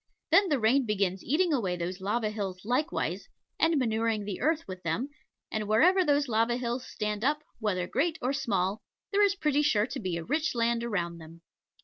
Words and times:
Then 0.31 0.49
the 0.49 0.57
rain 0.57 0.87
begins 0.87 1.23
eating 1.23 1.53
away 1.53 1.75
those 1.75 2.01
lava 2.01 2.31
hills 2.31 2.65
likewise, 2.65 3.27
and 3.59 3.77
manuring 3.77 4.25
the 4.25 4.41
earth 4.41 4.67
with 4.67 4.81
them; 4.81 5.09
and 5.51 5.67
wherever 5.67 6.03
those 6.03 6.27
lava 6.27 6.57
hills 6.57 6.87
stand 6.87 7.23
up, 7.23 7.43
whether 7.59 7.85
great 7.85 8.17
or 8.19 8.33
small, 8.33 8.81
there 9.11 9.21
is 9.23 9.35
pretty 9.35 9.61
sure 9.61 9.85
to 9.85 9.99
be 9.99 10.19
rich 10.19 10.55
land 10.55 10.83
around 10.83 11.19
them. 11.19 11.41